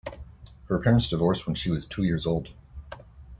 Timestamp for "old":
2.25-2.49